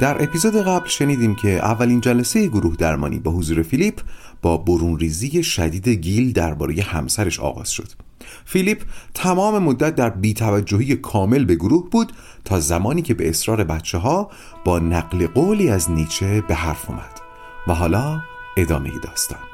در 0.00 0.22
اپیزود 0.22 0.56
قبل 0.56 0.88
شنیدیم 0.88 1.34
که 1.34 1.48
اولین 1.48 2.00
جلسه 2.00 2.46
گروه 2.46 2.76
درمانی 2.76 3.18
با 3.18 3.30
حضور 3.30 3.62
فیلیپ 3.62 4.00
با 4.42 4.56
برونریزی 4.56 5.42
شدید 5.42 5.88
گیل 5.88 6.32
درباره 6.32 6.82
همسرش 6.82 7.40
آغاز 7.40 7.70
شد. 7.70 7.88
فیلیپ 8.44 8.82
تمام 9.14 9.62
مدت 9.62 9.94
در 9.94 10.10
بیتوجهی 10.10 10.96
کامل 10.96 11.44
به 11.44 11.54
گروه 11.54 11.90
بود 11.90 12.12
تا 12.44 12.60
زمانی 12.60 13.02
که 13.02 13.14
به 13.14 13.28
اصرار 13.28 13.64
بچه 13.64 13.98
ها 13.98 14.30
با 14.64 14.78
نقل 14.78 15.26
قولی 15.26 15.70
از 15.70 15.90
نیچه 15.90 16.40
به 16.48 16.54
حرف 16.54 16.90
اومد 16.90 17.20
و 17.68 17.74
حالا 17.74 18.20
ادامه 18.56 18.90
داستان. 19.02 19.49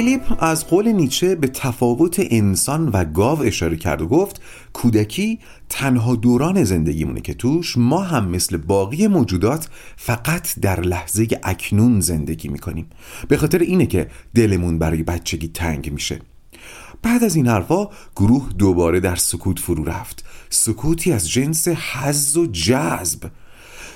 فیلیپ 0.00 0.42
از 0.42 0.66
قول 0.66 0.88
نیچه 0.88 1.34
به 1.34 1.48
تفاوت 1.48 2.16
انسان 2.30 2.88
و 2.88 3.04
گاو 3.04 3.42
اشاره 3.42 3.76
کرد 3.76 4.02
و 4.02 4.08
گفت 4.08 4.40
کودکی 4.72 5.38
تنها 5.68 6.16
دوران 6.16 6.64
زندگیمونه 6.64 7.20
که 7.20 7.34
توش 7.34 7.78
ما 7.78 8.02
هم 8.02 8.28
مثل 8.28 8.56
باقی 8.56 9.06
موجودات 9.06 9.68
فقط 9.96 10.58
در 10.60 10.80
لحظه 10.80 11.28
اکنون 11.42 12.00
زندگی 12.00 12.48
می‌کنیم. 12.48 12.86
به 13.28 13.36
خاطر 13.36 13.58
اینه 13.58 13.86
که 13.86 14.10
دلمون 14.34 14.78
برای 14.78 15.02
بچگی 15.02 15.48
تنگ 15.48 15.92
میشه. 15.92 16.20
بعد 17.02 17.24
از 17.24 17.36
این 17.36 17.46
حرفا 17.46 17.88
گروه 18.16 18.48
دوباره 18.58 19.00
در 19.00 19.16
سکوت 19.16 19.58
فرو 19.58 19.84
رفت. 19.84 20.24
سکوتی 20.50 21.12
از 21.12 21.30
جنس 21.30 21.68
حز 21.68 22.36
و 22.36 22.46
جذب. 22.46 23.30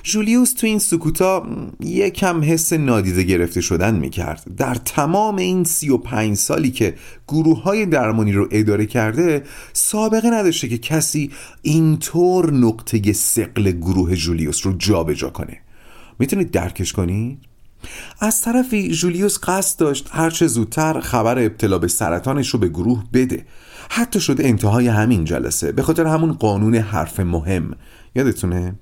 جولیوس 0.05 0.53
تو 0.53 0.67
این 0.67 0.79
سکوتا 0.79 1.47
یکم 1.81 2.43
حس 2.45 2.73
نادیده 2.73 3.23
گرفته 3.23 3.61
شدن 3.61 3.95
می‌کرد 3.95 4.45
در 4.57 4.75
تمام 4.75 5.37
این 5.37 5.65
سی 5.65 5.91
و 5.91 5.97
پنج 5.97 6.37
سالی 6.37 6.71
که 6.71 6.95
گروه 7.29 7.63
های 7.63 7.87
درمانی 7.87 8.33
رو 8.33 8.49
اداره 8.51 8.87
کرده 8.87 9.43
سابقه 9.73 10.31
نداشته 10.31 10.69
که 10.69 10.79
کسی 10.79 11.31
اینطور 11.63 12.53
نقطه 12.53 13.13
سقل 13.13 13.71
گروه 13.71 14.15
جولیوس 14.15 14.67
رو 14.67 14.73
جابجا 14.73 15.15
جا 15.15 15.31
کنه 15.31 15.59
می‌تونید 16.19 16.51
درکش 16.51 16.93
کنید؟ 16.93 17.39
از 18.21 18.41
طرفی 18.41 18.91
جولیوس 18.91 19.39
قصد 19.43 19.81
داشت 19.81 20.09
هرچه 20.13 20.47
زودتر 20.47 21.01
خبر 21.01 21.39
ابتلا 21.39 21.79
به 21.79 21.89
سرطانش 21.89 22.49
رو 22.49 22.59
به 22.59 22.69
گروه 22.69 23.05
بده 23.13 23.47
حتی 23.91 24.21
شده 24.21 24.45
انتهای 24.45 24.89
همین 24.89 25.25
جلسه 25.25 25.73
به 25.73 25.83
خاطر 25.83 26.07
همون 26.07 26.33
قانون 26.33 26.75
حرف 26.75 27.21
مهم 27.21 27.75
یادتونه؟ 28.15 28.75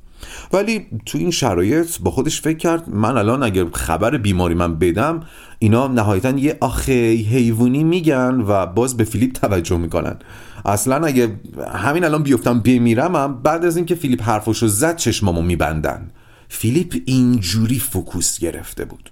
ولی 0.53 0.87
تو 1.07 1.19
این 1.19 1.31
شرایط 1.31 1.99
با 2.01 2.11
خودش 2.11 2.41
فکر 2.41 2.59
کرد 2.59 2.89
من 2.89 3.17
الان 3.17 3.43
اگر 3.43 3.67
خبر 3.73 4.19
بیماریمم 4.19 4.79
بدم 4.79 5.21
اینا 5.59 5.89
نهایتا 5.89 6.31
یه 6.31 6.59
آخه 6.61 7.13
حیوونی 7.13 7.85
میگن 7.85 8.45
و 8.49 8.67
باز 8.67 8.97
به 8.97 9.05
فیلیپ 9.05 9.33
توجه 9.33 9.77
می‌کنن. 9.77 10.17
اصلا 10.65 11.07
اگه 11.07 11.37
همین 11.75 12.05
الان 12.05 12.23
بیفتم 12.23 12.61
بمیرم 12.61 13.17
هم 13.17 13.43
بعد 13.43 13.65
از 13.65 13.77
اینکه 13.77 13.95
فیلیپ 13.95 14.23
حرفشو 14.23 14.67
زد 14.67 14.97
چشمامو 14.97 15.43
میبندن. 15.43 16.11
فیلیپ 16.49 17.03
اینجوری 17.05 17.79
focus 17.79 18.39
گرفته 18.39 18.85
بود. 18.85 19.11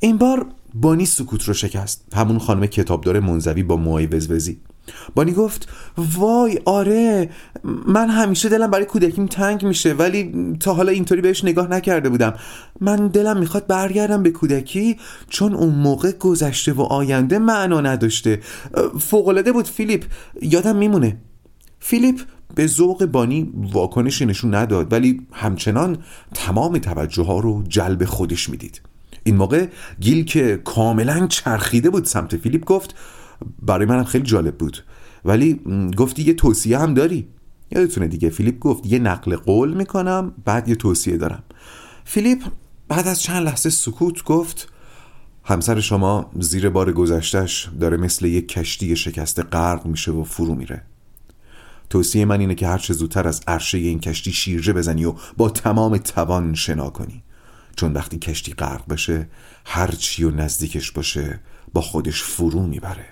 این 0.00 0.18
بار 0.18 0.46
بانی 0.74 1.06
سکوت 1.06 1.44
رو 1.44 1.54
شکست. 1.54 2.04
همون 2.14 2.38
خانم 2.38 2.66
کتابدار 2.66 3.20
منزوی 3.20 3.62
با 3.62 3.76
موهای 3.76 4.06
وزوزی. 4.06 4.58
بانی 5.14 5.32
گفت 5.32 5.68
وای 5.98 6.58
آره 6.64 7.30
من 7.86 8.08
همیشه 8.08 8.48
دلم 8.48 8.70
برای 8.70 8.84
کودکیم 8.84 9.26
تنگ 9.26 9.64
میشه 9.64 9.92
ولی 9.92 10.54
تا 10.60 10.74
حالا 10.74 10.92
اینطوری 10.92 11.20
بهش 11.20 11.44
نگاه 11.44 11.70
نکرده 11.70 12.08
بودم. 12.08 12.34
من 12.80 13.08
دلم 13.08 13.38
می‌خواد 13.38 13.66
برگردم 13.66 14.22
به 14.22 14.30
کودکی 14.30 14.96
چون 15.28 15.54
اون 15.54 15.74
موقع 15.74 16.12
گذشته 16.12 16.72
و 16.72 16.82
آینده 16.82 17.38
معنا 17.38 17.80
نداشته. 17.80 18.40
فوقالعاده 19.00 19.52
بود 19.52 19.66
فیلیپ. 19.66 20.04
یادم 20.42 20.76
میمونه. 20.76 21.16
فیلیپ 21.80 22.20
به 22.54 22.66
ذوق 22.66 23.04
بانی 23.04 23.52
واکنشی 23.72 24.26
نشون 24.26 24.54
نداد 24.54 24.92
ولی 24.92 25.26
همچنان 25.32 25.98
تمام 26.34 26.78
توجه 26.78 27.22
ها 27.22 27.38
رو 27.38 27.62
جلب 27.68 28.04
خودش 28.04 28.50
می‌دید. 28.50 28.80
این 29.24 29.36
موقع 29.36 29.66
گیل 30.00 30.24
که 30.24 30.60
کاملا 30.64 31.26
چرخیده 31.26 31.90
بود 31.90 32.04
سمت 32.04 32.36
فیلیپ 32.36 32.64
گفت 32.64 32.94
برای 33.62 33.86
منم 33.86 34.04
خیلی 34.04 34.24
جالب 34.24 34.56
بود. 34.56 34.84
ولی 35.24 35.60
گفتی 35.96 36.22
یه 36.22 36.34
توصیه 36.34 36.78
هم 36.78 36.94
داری. 36.94 37.28
یادتونه 37.70 38.08
دیگه 38.08 38.30
فیلیپ 38.30 38.58
گفت 38.58 38.86
یه 38.86 38.98
نقل 38.98 39.36
قول 39.36 39.74
می‌کنم 39.74 40.32
بعد 40.44 40.68
یه 40.68 40.74
توصیه 40.74 41.16
دارم. 41.16 41.42
فیلیپ 42.04 42.42
بعد 42.88 43.08
از 43.08 43.22
چند 43.22 43.46
لحظه 43.46 43.70
سکوت 43.70 44.24
گفت 44.24 44.68
همسر 45.44 45.80
شما 45.80 46.30
زیر 46.38 46.68
بار 46.68 46.92
گذشتش 46.92 47.70
داره 47.80 47.96
مثل 47.96 48.26
یک 48.26 48.48
کشتی 48.48 48.96
شکسته 48.96 49.42
غرق 49.42 49.86
میشه 49.86 50.12
و 50.12 50.24
فرو 50.24 50.54
میره. 50.54 50.82
توصیه 51.90 52.24
من 52.24 52.40
اینه 52.40 52.54
که 52.54 52.66
هرچه 52.66 52.94
زودتر 52.94 53.28
از 53.28 53.40
عرشه 53.46 53.78
این 53.78 54.00
کشتی 54.00 54.32
شیرجه 54.32 54.72
بزنی 54.72 55.04
و 55.04 55.14
با 55.36 55.48
تمام 55.48 55.96
توان 55.96 56.54
شنا 56.54 56.90
کنی. 56.90 57.22
چون 57.76 57.92
وقتی 57.92 58.18
کشتی 58.18 58.52
غرق 58.52 58.88
بشه 58.88 59.28
هرچی 59.64 60.24
و 60.24 60.30
نزدیکش 60.30 60.92
باشه 60.92 61.40
با 61.72 61.80
خودش 61.80 62.22
فرو 62.22 62.66
می‌بره. 62.66 63.06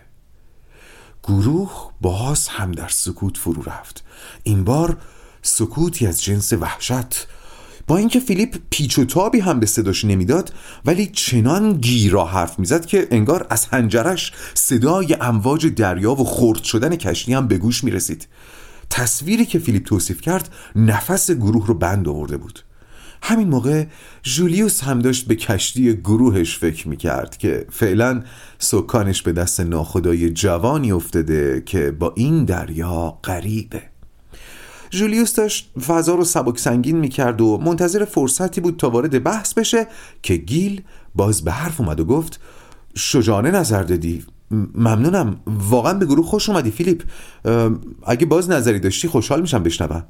گروه 1.28 1.91
باز 2.00 2.49
هم 2.49 2.72
در 2.72 2.89
سکوت 2.89 3.37
فرو 3.37 3.62
رفت. 3.62 4.05
این 4.43 4.65
بار 4.65 4.97
سکوتی 5.43 6.06
از 6.06 6.22
جنس 6.22 6.53
وحشت. 6.53 7.27
با 7.87 7.97
اینکه 7.97 8.21
فیلیپ 8.21 8.56
پیچ 8.71 8.99
و 8.99 9.05
تابی 9.05 9.41
هم 9.41 9.61
به 9.61 9.66
صداش 9.66 10.05
نمی‌داد 10.05 10.53
ولی 10.84 11.06
چنان 11.06 11.72
گیرا 11.72 12.25
حرف 12.25 12.59
می‌زد 12.59 12.87
که 12.87 13.09
انگار 13.11 13.47
از 13.50 13.66
هنجرش 13.66 14.33
صدای 14.55 15.16
امواج 15.21 15.66
دریا 15.66 16.15
و 16.15 16.25
خرد 16.25 16.62
شدن 16.62 16.97
کشتی 16.97 17.34
هم 17.34 17.49
به 17.49 17.59
گوش 17.59 17.84
می‌رسید. 17.84 18.28
تصویری 18.91 19.47
که 19.47 19.59
فیلیپ 19.59 19.84
توصیف 19.84 20.21
کرد 20.21 20.55
نفس 20.77 21.31
گروه 21.31 21.66
رو 21.66 21.75
بند 21.75 22.09
آورده 22.09 22.37
بود. 22.37 22.65
همین 23.23 23.49
موقع 23.49 23.84
جولیوس 24.23 24.84
هم 24.84 24.99
داشت 24.99 25.29
به 25.29 25.37
کشتی 25.37 25.95
گروهش 25.95 26.59
فکر 26.59 26.89
می‌کرد 26.89 27.37
که 27.37 27.67
فعلا 27.71 28.23
سکانش 28.59 29.23
به 29.23 29.33
دست 29.33 29.61
ناخدای 29.61 30.31
جوانی 30.31 30.93
افتاده 30.93 31.62
که 31.67 31.91
با 31.91 32.12
این 32.17 32.45
دریا 32.45 33.19
غریبه. 33.25 33.83
جولیوس 34.91 35.34
داشت 35.34 35.71
فضا 35.87 36.15
رو 36.15 36.25
سبک 36.25 36.59
سنگین 36.59 36.97
می‌کرد 36.97 37.41
و 37.41 37.59
منتظر 37.65 38.05
فرصتی 38.05 38.61
بود 38.61 38.77
تا 38.77 38.91
وارد 38.91 39.23
بحث 39.23 39.55
بشه 39.55 39.87
که 40.23 40.37
گیل 40.37 40.83
باز 41.15 41.45
به 41.45 41.53
حرف 41.53 41.81
اومد 41.81 42.01
و 42.01 42.05
گفت 42.05 42.41
شجانه 42.95 43.51
نظر 43.51 43.83
دادی. 43.83 44.25
ممنونم. 44.75 45.41
واقعا 45.47 45.95
به 45.95 46.07
گروه 46.07 46.27
خوش 46.27 46.49
اومدی 46.49 46.71
فیلیپ. 46.71 47.03
اگه 48.07 48.27
باز 48.27 48.51
نظری 48.51 48.81
داشتی 48.81 49.09
خوشحال 49.09 49.41
میشم 49.41 49.62
بشنوم. 49.62 50.05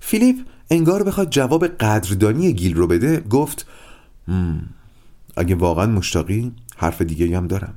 فیلیپ 0.00 0.36
انگار 0.70 1.02
بخواد 1.02 1.30
جواب 1.30 1.66
قدردانی 1.66 2.52
گیل 2.52 2.74
رو 2.74 2.86
بده 2.86 3.20
گفت 3.20 3.66
اگه 5.36 5.54
واقعا 5.54 5.86
مشتاقی 5.86 6.52
حرف 6.76 7.02
دیگه 7.02 7.36
هم 7.36 7.46
دارم. 7.46 7.74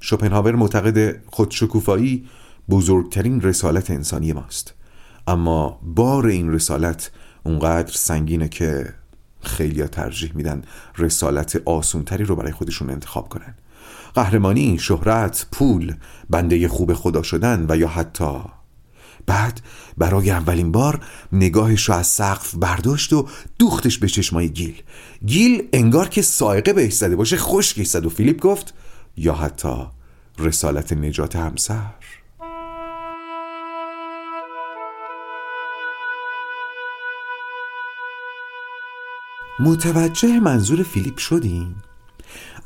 شوپنهاور 0.00 0.54
معتقد 0.54 1.20
خودشکوفایی 1.26 2.26
بزرگترین 2.70 3.40
رسالت 3.40 3.90
انسانی 3.90 4.32
ماست. 4.32 4.74
اما 5.26 5.80
بار 5.82 6.26
این 6.26 6.52
رسالت 6.52 7.10
اونقدر 7.42 7.92
سنگینه 7.92 8.48
که 8.48 8.94
خیلی 9.40 9.86
ترجیح 9.86 10.32
میدن 10.34 10.62
رسالت 10.98 11.62
آسونتری 11.64 12.24
رو 12.24 12.36
برای 12.36 12.52
خودشون 12.52 12.90
انتخاب 12.90 13.28
کنن. 13.28 13.54
قهرمانی، 14.14 14.78
شهرت، 14.78 15.46
پول، 15.52 15.94
بنده 16.30 16.68
خوب 16.68 16.94
خدا 16.94 17.22
شدن 17.22 17.66
و 17.68 17.76
یا 17.76 17.88
حتی 17.88 18.34
بعد 19.26 19.60
برای 19.98 20.30
اولین 20.30 20.72
بار 20.72 21.00
نگاهش 21.32 21.88
رو 21.88 21.94
از 21.94 22.06
سقف 22.06 22.54
برداشت 22.54 23.12
و 23.12 23.28
دوختش 23.58 23.98
به 23.98 24.08
چشمای 24.08 24.48
گیل. 24.48 24.82
گیل 25.26 25.68
انگار 25.72 26.08
که 26.08 26.22
سایقه 26.22 26.72
بهش 26.72 26.92
زده 26.92 27.16
باشه 27.16 27.36
خشکش 27.36 27.86
زد 27.86 28.06
و 28.06 28.10
فیلیپ 28.10 28.40
گفت 28.40 28.74
یا 29.16 29.34
حتی 29.34 29.86
رسالت 30.38 30.92
نجات 30.92 31.36
همسر. 31.36 31.94
متوجه 39.60 40.40
منظور 40.40 40.82
فیلیپ 40.82 41.18
شدین؟ 41.18 41.74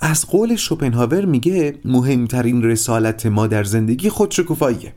از 0.01 0.27
قول 0.27 0.57
شوپنهاور 0.57 1.25
میگه 1.25 1.79
مهمترین 1.85 2.63
رسالت 2.63 3.27
ما 3.27 3.47
در 3.47 3.65
زندگی 3.65 4.11
خودشکوفاییه. 4.11 4.95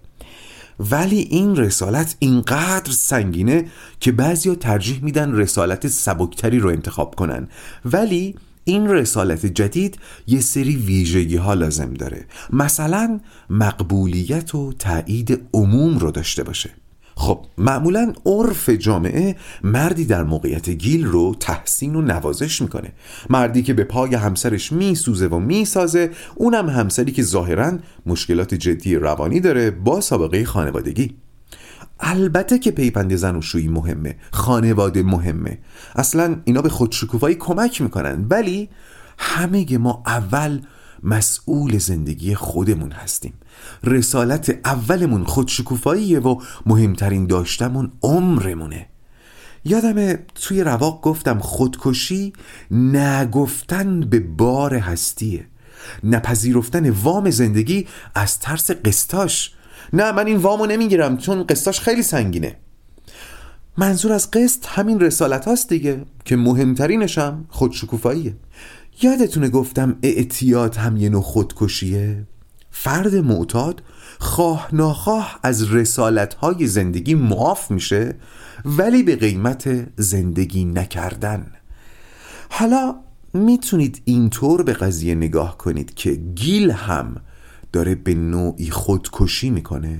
ولی 0.92 1.19
این 1.19 1.56
رسالت 1.56 2.16
اینقدر 2.19 2.92
سنگینه 2.92 3.66
که 4.00 4.12
بعضیا 4.12 4.56
ترجیح 4.56 5.04
میدن 5.04 5.31
رسالت 5.31 5.88
سبکتری 5.88 6.60
رو 6.60 6.69
انتخاب 6.69 7.16
کنن. 7.16 7.48
ولی 7.86 8.36
این 8.63 8.88
رسالت 8.89 9.45
جدید 9.45 10.00
یه 10.28 10.39
سری 10.39 10.75
ویژگی 10.75 11.36
ها 11.36 11.54
لازم 11.54 11.94
داره. 11.94 12.25
مثلا 12.54 13.19
مقبولیت 13.50 14.56
و 14.56 14.74
تایید 14.74 15.48
عموم 15.54 15.98
رو 15.98 16.12
داشته 16.12 16.44
باشه. 16.44 16.69
خب 17.16 17.46
معمولا 17.58 18.13
عرف 18.25 18.69
جامعه 18.69 19.36
مردی 19.63 20.06
در 20.06 20.24
موقعیت 20.24 20.69
گیل 20.69 21.06
رو 21.06 21.36
تحسین 21.40 21.96
و 21.96 22.02
نوازش 22.02 22.62
می‌کنه. 22.62 22.92
مردی 23.30 23.63
که 23.63 23.74
به 23.74 23.84
پای 23.84 24.16
همسرش 24.16 24.72
میسوزه 24.72 25.28
و 25.28 25.40
می‌سازه 25.40 26.12
اونم 26.36 26.69
همسری 26.69 27.12
که 27.12 27.24
ظاهرا 27.24 27.78
مشکلات 28.06 28.54
جدی 28.54 28.96
روانی 28.96 29.40
داره 29.40 29.72
با 29.72 30.02
سابقه 30.02 30.46
خانوادگی. 30.46 31.16
البته 32.00 32.60
که 32.60 32.72
پیپند 32.72 33.16
زن 33.16 33.36
و 33.36 33.42
شویی 33.42 33.68
مهمه 33.68 34.16
خانواده 34.31 35.04
مهمه. 35.04 35.58
اصلا 35.96 36.36
اینا 36.44 36.62
به 36.62 36.69
خودشکوفایی 36.69 37.36
کمک 37.36 37.81
می‌کنن 37.81 38.25
ولی 38.30 38.69
همه 39.18 39.78
ما 39.78 40.04
اول 40.06 40.62
مسئول 41.03 41.77
زندگی 41.77 42.36
خودمون 42.36 42.92
هستیم. 42.92 43.33
رسالت 43.83 44.59
اولمون 44.65 45.24
خودشکوفاییه 45.24 46.19
و 46.19 46.42
مهمترین 46.65 47.27
داشتمون 47.27 47.92
عمرمونه. 48.03 48.88
یادم 49.65 50.15
توی 50.36 50.63
رواق 50.63 51.01
گفتم 51.01 51.39
خودکشی 51.39 52.33
نگفتن 52.71 54.00
به 54.00 54.19
بار 54.19 54.75
هستیه. 54.75 55.48
نپذیرفتن 56.03 56.89
وام 56.89 57.30
زندگی 57.30 57.88
از 58.15 58.39
ترس 58.39 58.71
قسطاش. 58.71 59.53
نه 59.94 60.12
من 60.12 60.27
این 60.27 60.38
وامو 60.38 60.65
نمی‌گیرم 60.65 61.18
چون 61.18 61.44
قسطاش 61.44 61.80
خیلی 61.80 62.03
سنگینه. 62.03 62.56
منظور 63.77 64.12
از 64.12 64.31
قسط 64.31 64.65
همین 64.68 65.00
رسالت 65.00 65.45
هاست 65.45 65.69
دیگه 65.69 66.06
که 66.25 66.36
مهمترینشم 66.36 67.45
خودشکوفاییه. 67.50 68.36
یادتونه 69.03 69.50
گفتم 69.50 69.95
اعتیاد 70.03 70.75
هم 70.75 70.98
یه 70.98 71.09
نوع 71.09 71.21
خودکشیه؟ 71.21 72.27
فرد 72.71 73.15
معتاد 73.15 73.83
خواه 74.19 74.69
ناخواه 74.74 75.39
از 75.44 75.74
رسالت 75.74 76.33
های 76.33 76.68
زندگی 76.68 77.15
معاف 77.15 77.71
میشه 77.71 78.15
ولی 78.65 79.03
به 79.03 79.15
قیمت 79.15 79.88
زندگی 80.01 80.65
نکردن. 80.65 81.51
حالا 82.50 82.95
می‌تونید 83.33 84.01
اینطور 84.06 84.63
به 84.63 84.74
قضیه 84.74 85.15
نگاه 85.15 85.57
کنید 85.57 85.94
که 85.94 86.12
گیل 86.12 86.71
هم 86.71 87.15
داره 87.71 87.95
به 87.95 88.13
نوعی 88.13 88.69
خودکشی 88.69 89.50
می‌کنه. 89.50 90.00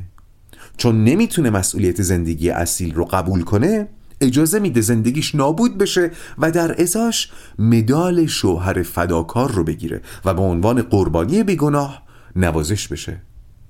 چون 0.78 1.04
نمی‌تونه 1.04 1.50
مسئولیت 1.50 2.02
زندگی 2.02 2.50
اصیل 2.50 2.96
رو 2.96 3.06
قبول 3.06 3.44
کنه 3.44 3.88
اجازه 4.22 4.60
میده 4.60 4.82
زندگیش 4.82 5.36
نابود 5.36 5.78
بشه 5.78 6.12
و 6.38 6.52
در 6.52 6.82
ازاش 6.82 7.32
مدال 7.60 8.26
شوهر 8.26 8.84
فداکار 8.84 9.52
رو 9.52 9.64
بگیره 9.64 10.02
و 10.26 10.34
به 10.34 10.42
عنوان 10.42 10.82
قربانی 10.82 11.44
بیگناه 11.44 12.04
نوازش 12.36 12.88
بشه. 12.88 13.22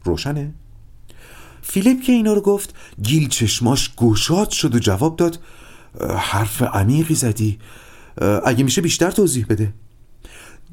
روشنه؟ 0.03 0.53
فیلیپ 1.61 2.01
که 2.01 2.11
اینا 2.11 2.33
رو 2.33 2.41
گفت 2.41 2.75
گیل 3.01 3.27
چشماش 3.27 3.89
گوشاد 3.89 4.49
شد 4.49 4.75
و 4.75 4.79
جواب 4.79 5.15
داد 5.15 5.39
حرف 6.17 6.61
عمیقی 6.61 7.15
زدی. 7.15 7.59
اگه 8.45 8.63
میشه 8.63 8.81
بیشتر 8.81 9.11
توضیح 9.11 9.45
بده. 9.49 9.73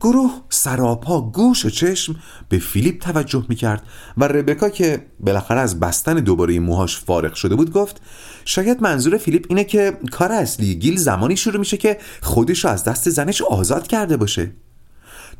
گروه 0.01 0.31
سراپا 0.49 1.21
گوش 1.21 1.65
و 1.65 1.71
چشم 1.71 2.17
به 2.49 2.59
فیلیپ 2.59 2.99
توجه 3.01 3.45
می‌کرد 3.49 3.83
و 4.17 4.25
ربکا 4.25 4.69
که 4.69 5.07
بالاخره 5.21 5.61
از 5.61 5.81
بستن 5.81 6.15
دوباره 6.15 6.61
موهاش 6.61 6.99
فارغ 6.99 7.35
شده 7.35 7.55
بود 7.55 7.73
گفت 7.73 8.01
شاید 8.45 8.83
منظور 8.83 9.17
فیلیپ 9.17 9.47
اینه 9.49 9.65
که 9.65 9.99
کار 10.13 10.33
اصلی 10.33 10.75
گیل 10.75 10.97
زمانی 10.97 11.37
شروع 11.37 11.59
میشه 11.59 11.77
که 11.77 11.99
خودش 12.23 12.65
رو 12.65 12.71
از 12.71 12.85
دست 12.85 13.11
زنش 13.11 13.43
آزاد 13.43 13.87
کرده 13.87 14.17
باشه. 14.17 14.51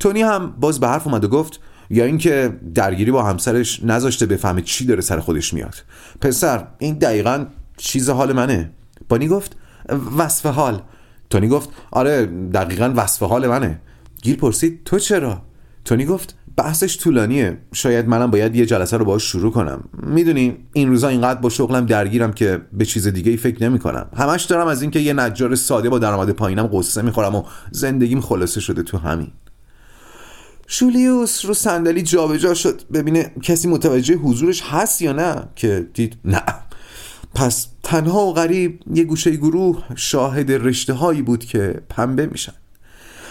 تونی 0.01 0.23
هم 0.23 0.55
باز 0.61 0.81
به 0.81 0.89
حرف 0.89 1.07
اومد 1.07 1.25
و 1.25 1.29
گفت 1.29 1.61
یا 1.91 2.05
اینکه 2.05 2.61
درگیری 2.75 3.11
با 3.11 3.23
همسرش 3.23 3.85
نذاشته 3.85 4.27
بفهمه 4.27 4.63
چی 4.63 4.87
داره 4.87 5.01
سر 5.01 5.21
خودش 5.21 5.55
میاد. 5.55 5.75
پسر 6.21 6.67
این 6.79 6.99
دقیقا 6.99 7.47
چیز 7.77 8.11
حال 8.11 8.33
منه. 8.33 8.71
بانی 9.09 9.29
گفت 9.29 9.57
وصف 10.19 10.47
حال. 10.47 10.83
تونی 11.31 11.49
گفت 11.49 11.69
آره 11.91 12.27
دقیقا 12.27 12.93
وصف 12.97 13.23
حال 13.23 13.47
منه. 13.47 13.81
گیل 14.23 14.37
پرسید 14.37 14.81
تو 14.85 14.99
چرا؟ 14.99 15.43
تونی 15.85 16.05
گفت 16.05 16.35
بحثش 16.57 16.99
طولانیه. 16.99 17.59
شاید 17.73 18.09
منم 18.09 18.31
باید 18.31 18.57
یه 18.57 18.67
جلسه 18.67 18.97
رو 18.97 19.05
باهاش 19.05 19.23
شروع 19.23 19.53
کنم. 19.53 19.85
می‌دونی 20.03 20.57
این 20.73 20.89
روزا 20.89 21.09
اینقدر 21.09 21.41
با 21.41 21.49
شغلم 21.49 21.87
درگیرم 21.87 22.33
که 22.33 22.61
به 22.73 22.85
چیز 22.85 23.09
دیگه 23.09 23.31
ای 23.31 23.37
فکر 23.37 23.69
نمی 23.69 23.79
کنم 23.79 24.07
همش 24.17 24.45
دارم 24.45 24.67
از 24.67 24.83
اینکه 24.83 24.99
یه 24.99 25.13
نجار 25.13 25.55
ساده 25.55 25.89
با 25.89 25.99
درآمد 25.99 26.31
پایینم 26.31 26.67
قصه 26.67 27.03
می‌خورم 27.03 27.35
و 27.35 27.43
زندگیم 27.71 28.21
خلاصه 28.21 28.61
شده 28.61 28.83
تو 28.83 28.99
همین. 28.99 29.31
شولیوس 30.67 31.45
رو 31.45 31.55
صندلی 31.55 32.03
جابجا 32.03 32.55
شد. 32.55 32.81
ببینه 32.93 33.33
کسی 33.43 33.69
متوجه 33.69 34.15
حضورش 34.15 34.63
هست 34.63 35.03
یا 35.03 35.13
نه 35.13 35.49
که 35.57 35.89
دید 35.95 36.17
نه. 36.25 36.43
پس 37.35 37.69
تنها 37.83 38.27
و 38.27 38.33
غریب 38.33 38.81
یه 38.95 39.05
گوشه 39.05 39.31
گروه 39.31 39.85
شاهد 39.97 40.53
رشته 40.53 40.93
هایی 40.93 41.23
بود 41.23 41.45
که 41.45 41.81
پنبه 41.89 42.27
میشن. 42.27 42.53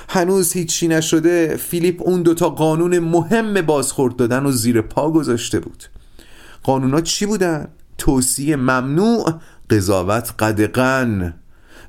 هنوز 0.09 0.54
هیچی 0.54 0.88
نشده 0.88 1.57
فیلیپ 1.57 2.01
اون 2.01 2.21
دوتا 2.21 2.50
قانون 2.50 3.00
مهم 3.00 3.62
بازخورد 3.62 4.15
دادن 4.15 4.45
و 4.45 4.51
زیر 4.51 4.81
پا 4.81 5.12
گذاشته 5.12 5.59
بود. 5.59 5.83
قانونا 6.63 7.01
چی 7.01 7.25
بودن؟ 7.25 7.68
توصیه 7.98 8.56
ممنوع 8.56 9.33
قضاوت 9.69 10.33
قدقن 10.39 11.33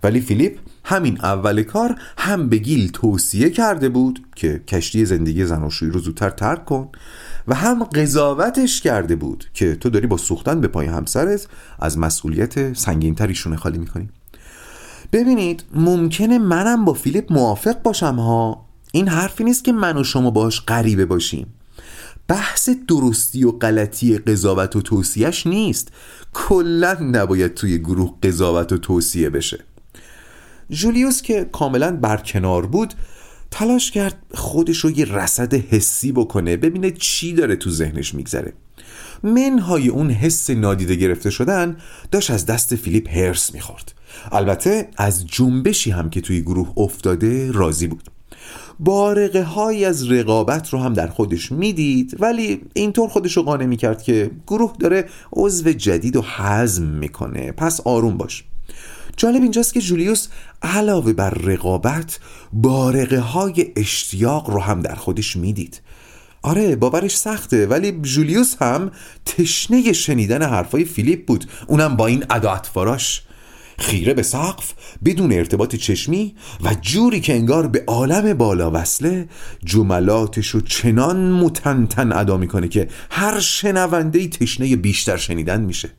ولی 0.02 0.20
فیلیپ 0.20 0.58
همین 0.84 1.18
اول 1.20 1.62
کار 1.62 2.00
هم 2.18 2.48
به 2.48 2.56
گیل 2.56 2.90
توصیه 2.90 3.50
کرده 3.50 3.88
بود 3.88 4.26
که 4.36 4.62
کشتی 4.68 5.04
زندگی 5.04 5.44
زناشویی 5.44 5.90
رو 5.90 6.00
زودتر 6.00 6.30
ترک 6.30 6.64
کن 6.64 6.88
و 7.48 7.54
هم 7.54 7.84
قضاوتش 7.84 8.80
کرده 8.80 9.16
بود 9.16 9.44
که 9.54 9.74
تو 9.74 9.90
داری 9.90 10.06
با 10.06 10.16
سوختن 10.16 10.60
به 10.60 10.68
پای 10.68 10.86
همسرت 10.86 11.48
از 11.78 11.98
مسئولیت 11.98 12.72
سنگینتریشونه 12.72 13.56
خالی 13.56 13.78
می‌کنی. 13.78 14.08
ببینید 15.12 15.64
ممکنه 15.74 16.38
منم 16.38 16.84
با 16.84 16.92
فیلیپ 16.92 17.32
موافق 17.32 17.82
باشم 17.82 18.14
ها. 18.14 18.66
این 18.92 19.08
حرفی 19.08 19.44
نیست 19.44 19.64
که 19.64 19.72
من 19.72 19.96
و 19.96 20.04
شما 20.04 20.30
باش 20.30 20.60
غریبه 20.60 21.06
باشیم. 21.06 21.54
بحث 22.28 22.68
درستی 22.88 23.44
و 23.44 23.52
غلطی 23.52 24.18
قضاوت 24.18 24.76
و 24.76 24.82
توصیهش 24.82 25.46
نیست. 25.46 25.88
کلا 26.32 26.92
نباید 26.92 27.54
توی 27.54 27.78
گروه 27.78 28.14
قضاوت 28.22 28.72
و 28.72 28.78
توصیه 28.78 29.30
بشه. 29.30 29.64
جولیوس 30.70 31.22
که 31.22 31.44
کاملا 31.52 31.96
برکنار 31.96 32.66
بود 32.66 32.94
تلاش 33.50 33.90
کرد 33.90 34.16
خودش 34.34 34.78
رو 34.78 34.90
یه 34.90 35.04
رسد 35.04 35.54
حسی 35.54 36.12
بکنه 36.12 36.56
ببینه 36.56 36.90
چی 36.90 37.32
داره 37.32 37.56
تو 37.56 37.70
ذهنش 37.70 38.14
میگذره. 38.14 38.52
منهای 39.22 39.88
اون 39.88 40.10
حس 40.10 40.50
نادیده 40.50 40.94
گرفته 40.94 41.30
شدن 41.30 41.76
داشت 42.10 42.30
از 42.30 42.46
دست 42.46 42.76
فیلیپ 42.76 43.08
هرس 43.08 43.54
می‌خورد. 43.54 43.94
البته 44.32 44.88
از 44.96 45.26
جنبشی 45.26 45.90
هم 45.90 46.10
که 46.10 46.20
توی 46.20 46.42
گروه 46.42 46.72
افتاده 46.76 47.52
راضی 47.52 47.86
بود. 47.86 48.10
بارقه 48.80 49.42
های 49.42 49.84
از 49.84 50.10
رقابت 50.10 50.68
رو 50.70 50.78
هم 50.78 50.94
در 50.94 51.06
خودش 51.06 51.52
می‌دید 51.52 52.16
ولی 52.18 52.60
اینطور 52.74 53.08
خودش 53.08 53.36
رو 53.36 53.42
قانع 53.42 53.66
می‌کرد 53.66 54.02
که 54.02 54.30
گروه 54.46 54.72
داره 54.78 55.08
عضو 55.32 55.72
جدید 55.72 56.16
و 56.16 56.22
حزم 56.22 56.82
می‌کنه. 56.82 57.52
پس 57.52 57.80
آروم 57.80 58.16
باش. 58.16 58.44
جالب 59.16 59.42
اینجاست 59.42 59.74
که 59.74 59.80
جولیوس 59.80 60.28
علاوه 60.62 61.12
بر 61.12 61.30
رقابت 61.30 62.18
بارقه 62.52 63.20
های 63.20 63.72
اشتیاق 63.76 64.50
رو 64.50 64.60
هم 64.60 64.82
در 64.82 64.94
خودش 64.94 65.36
می‌دید. 65.36 65.80
آره 66.42 66.76
باورش 66.76 67.16
سخته 67.16 67.66
ولی 67.66 67.92
جولیوس 68.02 68.56
هم 68.60 68.90
تشنه 69.26 69.92
شنیدن 69.92 70.42
حرفای 70.42 70.84
فیلیپ 70.84 71.26
بود. 71.26 71.44
اونم 71.66 71.96
با 71.96 72.06
این 72.06 72.24
فراش 72.74 73.22
خیره 73.78 74.14
به 74.14 74.22
سقف 74.22 74.72
بدون 75.04 75.32
ارتباط 75.32 75.76
چشمی 75.76 76.34
و 76.64 76.74
جوری 76.80 77.20
که 77.20 77.34
انگار 77.34 77.66
به 77.66 77.84
عالم 77.86 78.34
بالا 78.34 78.70
وصله 78.74 79.28
جملاتش 79.64 80.48
رو 80.48 80.60
چنان 80.60 81.32
متنتن 81.32 82.12
ادا 82.12 82.36
می‌کنه 82.36 82.68
که 82.68 82.88
هر 83.10 83.40
شنونده 83.40 84.28
تشنه 84.28 84.76
بیشتر 84.76 85.16
شنیدن 85.16 85.60
میشه. 85.60 85.90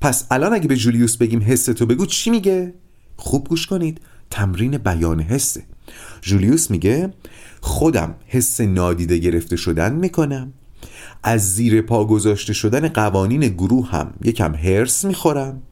پس 0.00 0.26
الان 0.30 0.54
اگه 0.54 0.68
به 0.68 0.76
جولیوس 0.76 1.16
بگیم 1.16 1.42
حس 1.42 1.64
تو 1.64 1.86
بگو 1.86 2.06
چی 2.06 2.30
میگه؟ 2.30 2.74
خوب 3.16 3.48
گوش 3.48 3.66
کنید. 3.66 4.00
تمرین 4.30 4.78
بیان 4.78 5.20
حسه. 5.20 5.62
جولیوس 6.22 6.70
میگه 6.70 7.14
خودم 7.60 8.14
حس 8.26 8.60
نادیده 8.60 9.18
گرفته 9.18 9.56
شدن 9.56 9.92
می‌کنم. 9.92 10.52
از 11.22 11.54
زیر 11.54 11.82
پا 11.82 12.04
گذاشته 12.04 12.52
شدن 12.52 12.88
قوانین 12.88 13.40
گروه 13.40 13.90
هم 13.90 14.10
یکم 14.24 14.54
هرس 14.54 15.04
می‌خورم. 15.04 15.62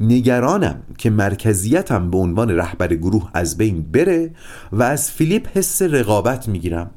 نگرانم 0.00 0.82
که 0.98 1.10
مرکزیتم 1.10 2.10
به 2.10 2.18
عنوان 2.18 2.50
رهبر 2.50 2.94
گروه 2.94 3.30
از 3.34 3.56
بین 3.56 3.82
بره 3.82 4.30
و 4.72 4.82
از 4.82 5.10
فیلیپ 5.10 5.48
حس 5.54 5.82
رقابت 5.82 6.48
می‌گیرم. 6.48 6.90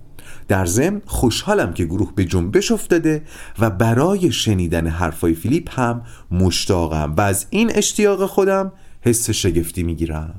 در 0.48 0.65
ضمن 0.65 1.01
خوشحالم 1.05 1.74
که 1.74 1.86
گروه 1.86 2.15
به 2.15 2.25
جنبش 2.25 2.72
افتاده 2.72 3.22
و 3.60 3.69
برای 3.69 4.31
شنیدن 4.31 4.88
حرفای 4.88 5.33
فیلیپ 5.33 5.79
هم 5.79 6.01
مشتاقم 6.31 7.13
و 7.17 7.22
از 7.22 7.45
این 7.50 7.72
اشتیاق 7.75 8.25
خودم 8.25 8.72
حس 9.01 9.29
شگفتی 9.29 9.83
می‌گیرم. 9.83 10.36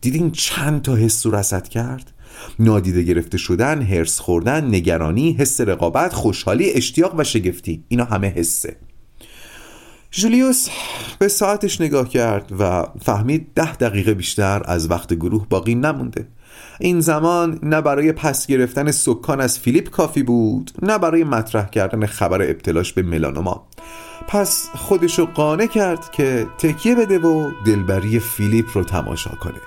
دیدین 0.00 0.30
چند 0.30 0.82
تا 0.82 0.94
حس 0.94 1.26
رسد 1.26 1.68
کرد؟ 1.68 2.12
نادیده 2.58 3.02
گرفته 3.02 3.38
شدن، 3.38 3.82
هرس 3.82 4.20
خوردن، 4.20 4.64
نگرانی، 4.64 5.32
حس 5.32 5.60
رقابت، 5.60 6.12
خوشحالی، 6.12 6.70
اشتیاق 6.70 7.14
و 7.18 7.24
شگفتی. 7.24 7.84
اینا 7.88 8.04
همه 8.04 8.28
حسه. 8.28 8.76
جولیوس 10.10 10.68
به 11.18 11.28
ساعتش 11.28 11.80
نگاه 11.80 12.08
کرد 12.08 12.52
و 12.60 12.86
فهمید 13.02 13.46
ده 13.54 13.76
دقیقه 13.76 14.14
بیشتر 14.14 14.62
از 14.64 14.90
وقت 14.90 15.14
گروه 15.14 15.46
باقی 15.48 15.74
نمونده. 15.74 16.28
این 16.80 17.00
زمان 17.00 17.58
نه 17.62 17.80
برای 17.80 18.12
پس 18.12 18.46
گرفتن 18.46 18.90
سکان 18.90 19.40
از 19.40 19.58
فیلیپ 19.58 19.90
کافی 19.90 20.22
بود 20.22 20.70
نه 20.82 20.98
برای 20.98 21.24
مطرح 21.24 21.66
کردن 21.66 22.06
خبر 22.06 22.42
ابتلاش 22.42 22.92
به 22.92 23.02
ملانوما. 23.02 23.68
پس 24.28 24.68
خودشو 24.74 25.26
قانع 25.26 25.66
کرد 25.66 26.10
که 26.12 26.46
تکیه 26.58 26.94
بده 26.94 27.18
و 27.18 27.50
دلبری 27.66 28.20
فیلیپ 28.20 28.66
رو 28.74 28.84
تماشا 28.84 29.30
کنه. 29.30 29.60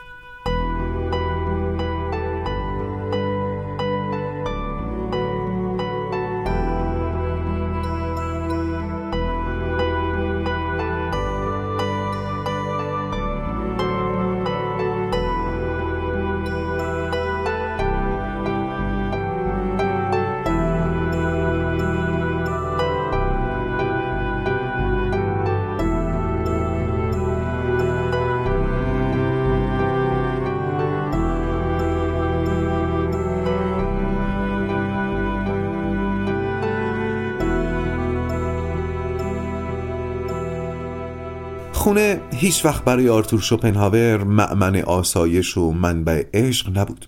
هیچ 42.44 42.66
وقت 42.66 42.84
برای 42.84 43.10
آرتور 43.10 43.42
شوپنهاور 43.42 44.24
معمن 44.24 44.82
آسایش 44.82 45.58
و 45.58 45.72
منبع 45.72 46.24
عشق 46.34 46.78
نبود. 46.78 47.08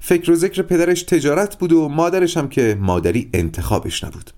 فکر 0.00 0.30
و 0.30 0.34
ذکر 0.34 0.62
پدرش 0.62 1.02
تجارت 1.02 1.58
بود 1.58 1.72
و 1.72 1.88
مادرش 1.88 2.36
هم 2.36 2.48
که 2.48 2.78
مادری 2.80 3.30
انتخابش 3.34 4.04
نبود. 4.04 4.30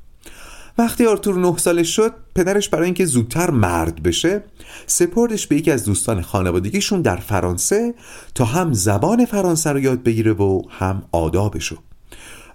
وقتی 0.78 1.06
آرتور 1.06 1.38
نه 1.38 1.56
سالش 1.56 1.96
شد 1.96 2.12
پدرش 2.34 2.68
برای 2.68 2.84
اینکه 2.84 3.04
زودتر 3.04 3.50
مرد 3.50 4.02
بشه 4.02 4.42
سپردش 4.86 5.46
به 5.46 5.56
یکی 5.56 5.70
از 5.70 5.84
دوستان 5.84 6.22
خانوادگیشون 6.22 7.02
در 7.02 7.16
فرانسه 7.16 7.94
تا 8.34 8.44
هم 8.44 8.72
زبان 8.72 9.24
فرانسه 9.24 9.72
رو 9.72 9.80
یاد 9.80 10.02
بگیره 10.02 10.32
و 10.32 10.62
هم 10.70 11.02
آدابشو 11.12 11.76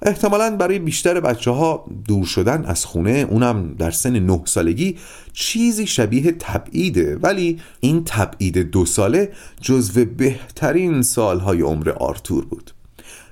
احتمالا 0.01 0.55
برای 0.55 0.79
بیشتر 0.79 1.19
بچه 1.19 1.51
ها 1.51 1.85
دور 2.07 2.25
شدن 2.25 2.65
از 2.65 2.85
خونه 2.85 3.27
اونم 3.29 3.75
در 3.77 3.91
سن 3.91 4.19
نه 4.19 4.41
سالگی 4.45 4.97
چیزی 5.33 5.87
شبیه 5.87 6.31
تبعیده. 6.39 7.15
ولی 7.15 7.59
این 7.79 8.03
تبعید 8.05 8.57
دو 8.57 8.85
ساله 8.85 9.31
جزو 9.61 10.05
بهترین 10.05 11.01
سالهای 11.01 11.61
عمر 11.61 11.89
آرتور 11.89 12.45
بود. 12.45 12.71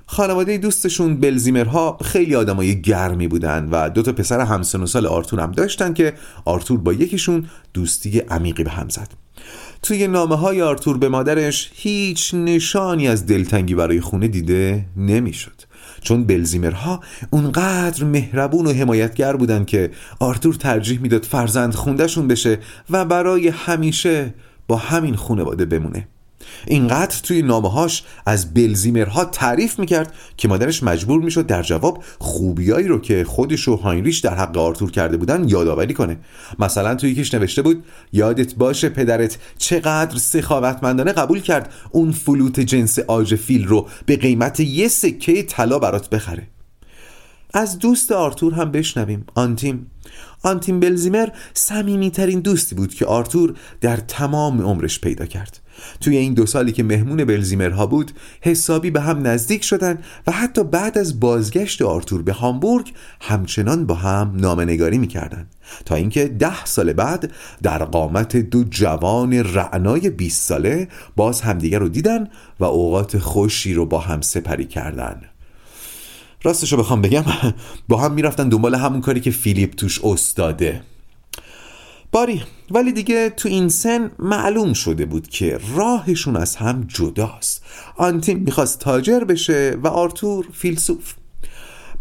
خانواده 0.06 0.58
دوستشون 0.58 1.16
بلزیمرها 1.16 1.98
خیلی 2.04 2.34
آدمای 2.34 2.80
گرمی 2.80 3.28
بودن 3.28 3.68
و 3.70 3.90
دو 3.90 4.02
تا 4.02 4.12
پسر 4.12 4.40
همسن 4.40 4.82
و 4.82 4.86
سال 4.86 5.06
آرتور 5.06 5.40
هم 5.40 5.52
داشتن 5.52 5.94
که 5.94 6.14
آرتور 6.44 6.78
با 6.78 6.92
یکیشون 6.92 7.48
دوستی 7.74 8.18
عمیقی 8.18 8.64
به 8.64 8.70
هم 8.70 8.88
زد. 8.88 9.08
توی 9.82 10.06
نامه 10.06 10.36
های 10.36 10.62
آرتور 10.62 10.98
به 10.98 11.08
مادرش 11.08 11.70
هیچ 11.74 12.34
نشانی 12.34 13.08
از 13.08 13.26
دلتنگی 13.26 13.74
برای 13.74 14.00
خونه 14.00 14.28
دیده 14.28 14.84
نمی‌شد. 14.96 15.59
چون 16.00 16.24
بلزیمرها 16.24 17.00
اونقدر 17.30 18.04
مهربون 18.04 18.66
و 18.66 18.72
حمایتگر 18.72 19.36
بودن 19.36 19.64
که 19.64 19.90
آرتور 20.20 20.54
ترجیح 20.54 21.00
می‌داد 21.00 21.24
فرزند 21.24 21.74
خوندهشون 21.74 22.28
بشه 22.28 22.58
و 22.90 23.04
برای 23.04 23.48
همیشه 23.48 24.34
با 24.68 24.76
همین 24.76 25.14
خونواده 25.14 25.64
بمونه. 25.64 26.08
اینقدر 26.66 27.20
توی 27.22 27.42
نامه‌هاش 27.42 28.02
از 28.26 28.54
بلزیمرها 28.54 29.24
تعریف 29.24 29.78
می‌کرد 29.78 30.14
که 30.36 30.48
مادرش 30.48 30.82
مجبور 30.82 31.22
می‌شد 31.22 31.46
در 31.46 31.62
جواب 31.62 32.02
خوبی‌هایی 32.18 32.88
رو 32.88 32.98
که 33.00 33.24
خودش 33.24 33.68
و 33.68 33.76
هاینریش 33.76 34.18
در 34.18 34.34
حق 34.34 34.58
آرتور 34.58 34.90
کرده 34.90 35.16
بودن 35.16 35.48
یادآوری 35.48 35.94
کنه. 35.94 36.16
مثلا 36.58 36.94
توی 36.94 37.10
یکیش 37.10 37.34
نوشته 37.34 37.62
بود 37.62 37.84
یادت 38.12 38.54
باشه 38.54 38.88
پدرت 38.88 39.38
چقدر 39.58 40.18
سخاوتمندانه 40.18 41.12
قبول 41.12 41.40
کرد 41.40 41.72
اون 41.90 42.12
فلوت 42.12 42.60
جنس 42.60 42.98
عاج 42.98 43.34
فیل 43.34 43.66
رو 43.66 43.86
به 44.06 44.16
قیمت 44.16 44.60
یه 44.60 44.88
سکه 44.88 45.42
طلا 45.42 45.78
برات 45.78 46.10
بخره. 46.10 46.46
از 47.54 47.78
دوست 47.78 48.12
آرتور 48.12 48.54
هم 48.54 48.70
بشنویم. 48.70 49.24
آنتیم 49.34 49.90
آنتیم 50.42 50.80
بلزیمر 50.80 51.28
صمیمیترین 51.54 52.40
دوستی 52.40 52.74
بود 52.74 52.94
که 52.94 53.06
آرتور 53.06 53.54
در 53.80 53.96
تمام 53.96 54.60
عمرش 54.60 55.00
پیدا 55.00 55.26
کرد. 55.26 55.60
توی 56.00 56.16
این 56.16 56.34
دو 56.34 56.46
سالی 56.46 56.72
که 56.72 56.82
مهمون 56.82 57.24
بلزیمرها 57.24 57.86
بود 57.86 58.12
حسابی 58.40 58.90
به 58.90 59.00
هم 59.00 59.26
نزدیک 59.26 59.64
شدن 59.64 59.98
و 60.26 60.32
حتی 60.32 60.64
بعد 60.64 60.98
از 60.98 61.20
بازگشت 61.20 61.82
آرتور 61.82 62.22
به 62.22 62.32
هامبورگ 62.32 62.92
همچنان 63.20 63.86
با 63.86 63.94
هم 63.94 64.32
نامنگاری 64.36 64.98
می‌کردن. 64.98 65.46
تا 65.84 65.94
اینکه 65.94 66.28
ده 66.28 66.64
سال 66.64 66.92
بعد 66.92 67.32
در 67.62 67.84
قامت 67.84 68.36
دو 68.36 68.64
جوان 68.64 69.32
رعنای 69.32 70.10
20 70.10 70.48
ساله 70.48 70.88
باز 71.16 71.40
همدیگر 71.40 71.78
رو 71.78 71.88
دیدن 71.88 72.28
و 72.60 72.64
اوقات 72.64 73.18
خوشی 73.18 73.74
رو 73.74 73.86
با 73.86 73.98
هم 73.98 74.20
سپری 74.20 74.64
کردن. 74.64 75.22
راستشو 76.42 76.76
بخوام 76.76 77.02
بگم 77.02 77.24
با 77.88 77.96
هم 77.96 78.12
می‌رفتن 78.12 78.48
دنبال 78.48 78.74
همون 78.74 79.00
کاری 79.00 79.20
که 79.20 79.30
فیلیپ 79.30 79.74
توش 79.74 80.04
استاده. 80.04 80.82
باری 82.12 82.42
ولی 82.70 82.92
دیگه 82.92 83.30
تو 83.30 83.48
این 83.48 83.68
سن 83.68 84.10
معلوم 84.18 84.72
شده 84.72 85.06
بود 85.06 85.28
که 85.28 85.60
راهشون 85.74 86.36
از 86.36 86.56
هم 86.56 86.84
جداست. 86.88 87.62
آنتیم 87.96 88.38
می‌خواست 88.38 88.78
تاجر 88.78 89.20
بشه 89.20 89.78
و 89.82 89.88
آرتور 89.88 90.46
فیلسوف. 90.52 91.14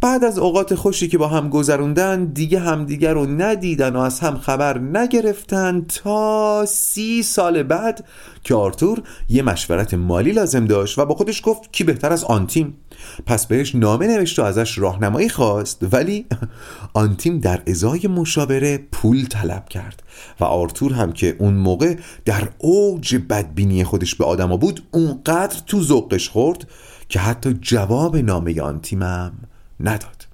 بعد 0.01 0.23
از 0.23 0.39
اوقات 0.39 0.75
خوشی 0.75 1.07
که 1.07 1.17
با 1.17 1.27
هم 1.27 1.49
گذروندن 1.49 2.25
دیگه 2.25 2.59
همدیگر 2.59 3.13
رو 3.13 3.25
ندیدن 3.25 3.95
و 3.95 3.99
از 3.99 4.19
هم 4.19 4.37
خبر 4.37 4.77
نگرفتن 4.77 5.81
تا 5.81 6.65
سی 6.67 7.23
سال 7.23 7.63
بعد 7.63 8.05
که 8.43 8.55
آرتور 8.55 9.01
یه 9.29 9.41
مشورت 9.41 9.93
مالی 9.93 10.31
لازم 10.31 10.65
داشت 10.65 10.99
و 10.99 11.05
با 11.05 11.15
خودش 11.15 11.41
گفت 11.45 11.73
کی 11.73 11.83
بهتر 11.83 12.13
از 12.13 12.23
آنتیم 12.23 12.77
پس 13.25 13.45
بهش 13.45 13.75
نامه 13.75 14.07
نوشت 14.07 14.39
و 14.39 14.43
ازش 14.43 14.77
راهنمایی 14.77 15.29
خواست 15.29 15.93
ولی 15.93 16.25
آنتیم 16.93 17.39
در 17.39 17.61
ازای 17.67 18.07
مشاوره 18.07 18.77
پول 18.91 19.25
طلب 19.25 19.69
کرد 19.69 20.03
و 20.39 20.43
آرتور 20.43 20.93
هم 20.93 21.11
که 21.11 21.35
اون 21.39 21.53
موقع 21.53 21.95
در 22.25 22.49
اوج 22.57 23.15
بدبینی 23.15 23.83
خودش 23.83 24.15
به 24.15 24.25
آدما 24.25 24.57
بود 24.57 24.83
اونقدر 24.91 25.59
تو 25.67 25.81
ذوقش 25.81 26.29
خورد 26.29 26.67
که 27.09 27.19
حتی 27.19 27.53
جواب 27.61 28.17
نامه 28.17 28.61
آنتیمم 28.61 29.48
نداد. 29.79 30.27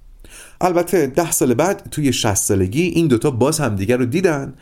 البته 0.61 1.07
ده 1.07 1.31
سال 1.31 1.53
بعد 1.53 1.87
توی 1.91 2.13
شست 2.13 2.45
سالگی 2.45 2.81
این 2.81 3.07
دوتا 3.07 3.31
باز 3.31 3.59
همدیگر 3.59 3.97
رو 3.97 4.05
دیدن 4.05 4.53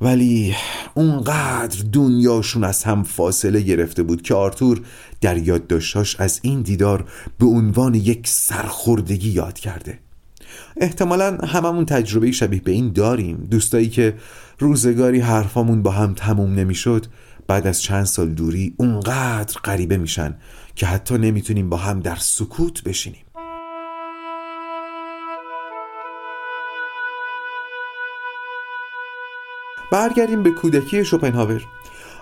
ولی 0.00 0.54
اونقدر 0.94 1.84
دنیاشون 1.92 2.64
از 2.64 2.84
هم 2.84 3.02
فاصله 3.02 3.60
گرفته 3.60 4.02
بود 4.02 4.22
که 4.22 4.34
آرتور 4.34 4.80
در 5.20 5.36
یادداشتاش 5.36 6.20
از 6.20 6.40
این 6.42 6.62
دیدار 6.62 7.04
به 7.38 7.46
عنوان 7.46 7.94
یک 7.94 8.28
سرخوردگی 8.28 9.30
یاد 9.30 9.58
کرده. 9.58 9.98
احتمالا 10.76 11.38
هممون 11.38 11.86
تجربه 11.86 12.32
شبیه 12.32 12.60
به 12.60 12.70
این 12.72 12.92
داریم. 12.92 13.48
دوستایی 13.50 13.88
که 13.88 14.14
روزگاری 14.58 15.20
حرفامون 15.20 15.82
با 15.82 15.90
هم 15.90 16.14
تموم 16.14 16.54
نمی‌شد 16.54 17.06
بعد 17.46 17.66
از 17.66 17.82
چند 17.82 18.04
سال 18.04 18.28
دوری 18.28 18.74
اونقدر 18.76 19.60
غریبه 19.64 19.96
میشن 19.96 20.34
که 20.74 20.86
حتی 20.86 21.18
نمی‌تونیم 21.18 21.68
با 21.68 21.76
هم 21.76 22.00
در 22.00 22.16
سکوت 22.16 22.82
بشینیم. 22.82 23.25
برگردیم 29.92 30.42
به 30.42 30.50
کودکی 30.50 31.04
شوپنهاور. 31.04 31.66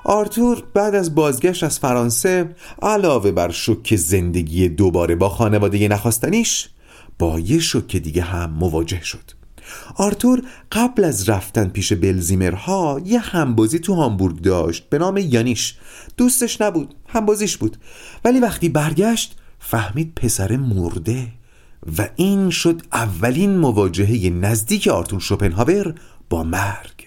آرتور 0.04 0.62
بعد 0.74 0.94
از 0.94 1.14
بازگشت 1.14 1.64
از 1.64 1.78
فرانسه 1.78 2.54
علاوه 2.82 3.30
بر 3.30 3.50
شک 3.50 3.96
زندگی 3.96 4.68
دوباره 4.68 5.14
با 5.14 5.28
خانواده 5.28 5.88
نخواستنیش 5.88 6.68
با 7.18 7.40
یه 7.40 7.58
شوک 7.58 7.96
دیگه 7.96 8.22
هم 8.22 8.50
مواجه 8.50 9.04
شد. 9.04 9.30
آرتور 9.96 10.42
قبل 10.72 11.04
از 11.04 11.28
رفتن 11.28 11.68
پیش 11.68 11.92
بلزیمرها 11.92 13.00
یه 13.04 13.18
همبازی 13.18 13.78
تو 13.78 13.94
هامبورگ 13.94 14.40
داشت 14.40 14.88
به 14.88 14.98
نام 14.98 15.16
یانیش. 15.16 15.74
دوستش 16.16 16.60
نبود 16.60 16.94
همبازیش 17.08 17.56
بود. 17.56 17.76
ولی 18.24 18.40
وقتی 18.40 18.68
برگشت 18.68 19.36
فهمید 19.58 20.12
پسر 20.14 20.56
مرده 20.56 21.26
و 21.98 22.08
این 22.16 22.50
شد 22.50 22.82
اولین 22.92 23.56
مواجهه 23.56 24.30
نزدیک 24.30 24.88
آرتور 24.88 25.20
شوپنهاور 25.20 25.94
با 26.30 26.42
مرگ. 26.42 27.03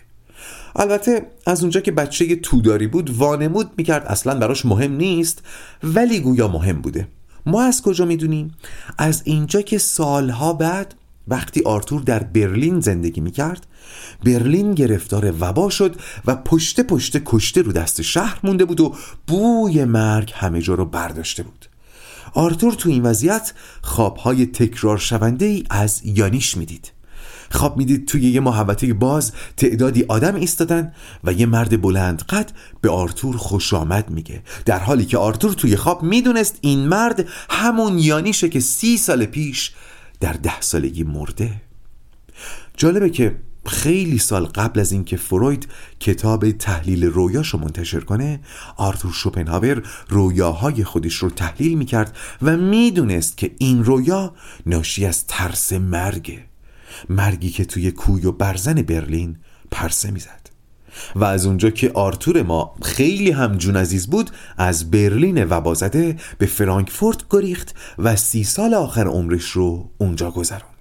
البته 0.78 1.26
از 1.46 1.62
اونجا 1.62 1.82
که 1.82 1.92
بچه 1.92 2.36
توداری 2.36 2.88
بود 2.88 3.10
وانمود 3.18 3.72
می‌کرد 3.78 4.06
اصلا 4.06 4.40
براش 4.40 4.66
مهم 4.66 4.94
نیست 4.94 5.44
ولی 5.84 6.20
گویا 6.20 6.48
مهم 6.48 6.82
بوده. 6.82 7.08
ما 7.46 7.64
از 7.64 7.82
کجا 7.82 8.06
می‌دونیم؟ 8.06 8.52
از 8.98 9.22
اینجا 9.26 9.62
که 9.62 9.78
سالها 9.78 10.54
بعد 10.54 10.96
وقتی 11.28 11.62
آرتور 11.66 12.02
در 12.02 12.24
برلین 12.24 12.80
زندگی 12.80 13.22
می‌کرد 13.22 13.68
برلین 14.24 14.74
گرفتار 14.74 15.34
وبا 15.40 15.70
شد 15.70 15.96
و 16.26 16.36
پشت 16.36 16.82
پشت 16.82 17.18
کشته 17.26 17.62
رو 17.62 17.72
دست 17.72 18.02
شهر 18.02 18.40
مونده 18.44 18.66
بود 18.66 18.80
و 18.80 18.96
بوی 19.28 19.86
مرگ 19.86 20.32
همه 20.36 20.62
جا 20.62 20.74
رو 20.74 20.86
برداشته 20.86 21.44
بود. 21.44 21.66
آرتور 22.34 22.74
تو 22.74 22.90
این 22.90 23.04
وضعیت 23.04 23.54
خوابهای 23.82 24.46
تکرار 24.46 24.98
شونده 24.98 25.46
ای 25.46 25.64
از 25.70 26.02
یانیش 26.06 26.58
می‌دید. 26.58 26.92
خواب 27.52 27.78
می‌دید 27.78 28.08
توی 28.08 28.22
یه 28.22 28.40
محوطه 28.40 28.94
باز 28.94 29.32
تعدادی 29.58 30.06
آدم 30.08 30.36
ایستادن 30.36 30.94
و 31.24 31.34
یه 31.34 31.46
مرد 31.46 31.82
بلند 31.82 32.22
قد 32.22 32.52
به 32.82 32.90
آرتور 32.90 33.38
خوش 33.38 33.74
آمد 33.74 34.10
میگه. 34.10 34.44
در 34.66 34.80
حالی 34.80 35.06
که 35.06 35.18
آرتور 35.18 35.54
توی 35.54 35.76
خواب 35.76 36.04
می‌دونست 36.04 36.58
این 36.62 36.88
مرد 36.88 37.28
همون 37.50 38.00
یانیشه 38.00 38.50
که 38.50 38.60
سی 38.60 38.98
سال 38.98 39.26
پیش 39.26 39.72
در 40.20 40.34
ده 40.34 40.62
سالگی 40.62 41.04
مرده. 41.04 41.62
جالبه 42.78 43.10
که 43.10 43.36
خیلی 43.66 44.18
سال 44.18 44.46
قبل 44.46 44.80
از 44.80 44.92
اینکه 44.92 45.18
فروید 45.18 45.68
کتاب 46.00 46.52
تحلیل 46.52 47.06
رویاشو 47.06 47.58
منتشر 47.58 48.00
کنه 48.00 48.40
آرتور 48.78 49.12
شوپنهاور 49.12 49.84
رویاهای 50.10 50.84
خودش 50.84 51.16
رو 51.16 51.30
تحلیل 51.30 51.78
می‌کرد 51.78 52.18
و 52.42 52.58
می‌دونست 52.58 53.38
که 53.38 53.52
این 53.58 53.84
رویا 53.84 54.34
ناشی 54.66 55.06
از 55.06 55.28
ترس 55.28 55.74
مرگه. 55.74 56.44
مرگی 57.10 57.50
که 57.50 57.66
توی 57.66 57.92
کوی 57.92 58.26
و 58.26 58.32
برزن 58.32 58.74
برلین 58.74 59.38
پرسه 59.72 60.12
می‌زد. 60.12 60.48
و 61.16 61.24
از 61.24 61.46
اونجا 61.46 61.70
که 61.70 61.92
آرتور 61.92 62.44
ما 62.44 62.76
خیلی 62.82 63.32
هم 63.32 63.58
جون 63.58 63.78
عزیز 63.78 64.08
بود 64.08 64.30
از 64.58 64.92
برلین 64.92 65.44
وبازده 65.44 66.16
به 66.38 66.46
فرانکفورت 66.46 67.18
گریخت 67.30 67.76
و 68.00 68.16
سی 68.16 68.44
سال 68.44 68.74
آخر 68.74 69.08
عمرش 69.08 69.46
رو 69.46 69.90
اونجا 69.98 70.32
گذرون 70.32 70.77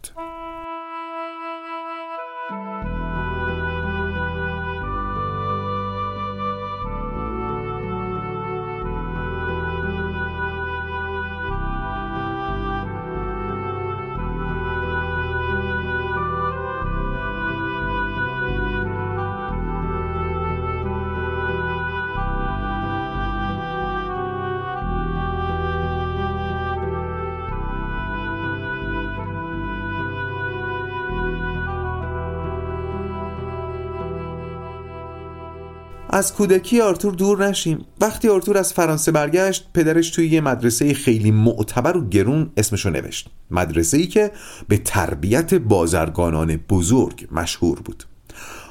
از 36.16 36.34
کودکی 36.34 36.80
آرتور 36.80 37.14
دور 37.14 37.46
نشیم. 37.48 37.84
وقتی 38.00 38.28
آرتور 38.28 38.58
از 38.58 38.72
فرانسه 38.72 39.12
برگشت 39.12 39.68
پدرش 39.74 40.10
توی 40.10 40.26
یه 40.28 40.40
مدرسه 40.40 40.94
خیلی 40.94 41.30
معتبر 41.30 41.96
و 41.96 42.08
گرون 42.08 42.50
اسمشو 42.56 42.90
نوشت. 42.90 43.28
مدرسه 43.50 43.96
ای 43.96 44.06
که 44.06 44.32
به 44.68 44.78
تربیت 44.78 45.54
بازرگانان 45.54 46.56
بزرگ 46.56 47.28
مشهور 47.32 47.80
بود. 47.80 48.04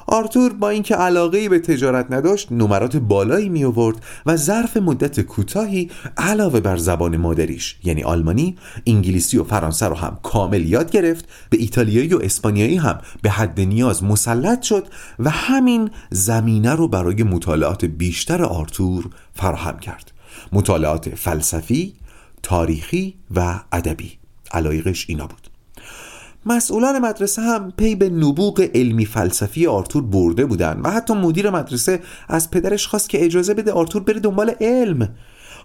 آرتور 0.06 0.52
با 0.52 0.70
اینکه 0.70 0.94
علاقه 0.94 1.48
به 1.48 1.58
تجارت 1.58 2.06
نداشت 2.10 2.52
نمرات 2.52 2.96
بالایی 2.96 3.48
می 3.48 3.64
آورد 3.64 3.96
و 4.26 4.36
ظرف 4.36 4.76
مدت 4.76 5.20
کوتاهی 5.20 5.90
علاوه 6.16 6.60
بر 6.60 6.76
زبان 6.76 7.16
مادریش 7.16 7.76
یعنی 7.84 8.02
آلمانی 8.02 8.56
انگلیسی 8.86 9.38
و 9.38 9.44
فرانسه 9.44 9.86
رو 9.86 9.94
هم 9.94 10.18
کامل 10.22 10.64
یاد 10.68 10.90
گرفت 10.90 11.24
به 11.50 11.58
ایتالیایی 11.60 12.14
و 12.14 12.18
اسپانیایی 12.22 12.76
هم 12.76 12.98
به 13.22 13.30
حد 13.30 13.60
نیاز 13.60 14.04
مسلط 14.04 14.62
شد 14.62 14.86
و 15.18 15.30
همین 15.30 15.90
زمینه 16.10 16.74
رو 16.74 16.88
برای 16.88 17.22
مطالعات 17.22 17.84
بیشتر 17.84 18.42
آرتور 18.42 19.08
فراهم 19.34 19.78
کرد. 19.78 20.12
مطالعات 20.52 21.08
فلسفی 21.08 21.94
تاریخی 22.42 23.14
و 23.34 23.60
ادبی. 23.72 24.12
علایقش 24.52 25.06
اینا 25.08 25.26
بود. 25.26 25.55
مسئولان 26.46 26.98
مدرسه 26.98 27.42
هم 27.42 27.72
پی 27.76 27.94
به 27.94 28.08
نبوغ 28.10 28.68
علمی 28.74 29.06
فلسفی 29.06 29.66
آرتور 29.66 30.02
برده 30.02 30.46
بودن 30.46 30.80
و 30.84 30.90
حتی 30.90 31.14
مدیر 31.14 31.50
مدرسه 31.50 32.00
از 32.28 32.50
پدرش 32.50 32.86
خواست 32.86 33.08
که 33.08 33.24
اجازه 33.24 33.54
بده 33.54 33.72
آرتور 33.72 34.02
بره 34.02 34.20
دنبال 34.20 34.50
علم. 34.60 35.08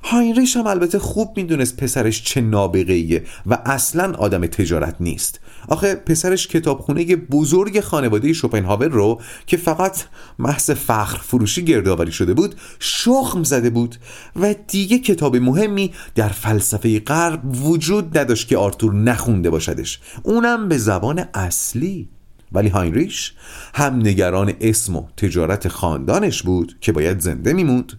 هاینریش 0.03 0.57
هم 0.57 0.67
البته 0.67 0.99
خوب 0.99 1.33
می‌دونست 1.37 1.77
پسرش 1.77 2.23
چه 2.23 2.41
نابغه‌ایه 2.41 3.23
و 3.45 3.57
اصلا 3.65 4.13
آدم 4.13 4.45
تجارت 4.45 4.95
نیست. 4.99 5.39
آخه 5.67 5.95
پسرش 5.95 6.47
کتابخونه 6.47 7.15
بزرگ 7.15 7.79
خانواده 7.79 8.33
شوپنهاور 8.33 8.87
رو 8.87 9.21
که 9.47 9.57
فقط 9.57 10.03
محض 10.39 10.71
فخر 10.71 11.17
فروشی 11.17 11.65
گردآوری 11.65 12.11
شده 12.11 12.33
بود 12.33 12.55
شخم 12.79 13.43
زده 13.43 13.69
بود 13.69 13.95
و 14.35 14.55
دیگه 14.67 14.99
کتاب 14.99 15.35
مهمی 15.35 15.93
در 16.15 16.29
فلسفه 16.29 16.99
غرب 16.99 17.65
وجود 17.65 18.17
نداشت 18.17 18.47
که 18.47 18.57
آرتور 18.57 18.93
نخونده 18.93 19.49
باشدش. 19.49 19.99
اونم 20.23 20.69
به 20.69 20.77
زبان 20.77 21.25
اصلی. 21.33 22.09
ولی 22.51 22.69
هاینریش 22.69 23.33
هم 23.73 23.95
نگران 23.95 24.53
اسم 24.61 24.95
و 24.95 25.03
تجارت 25.17 25.67
خاندانش 25.67 26.43
بود 26.43 26.77
که 26.81 26.91
باید 26.91 27.19
زنده 27.19 27.53
میموند 27.53 27.93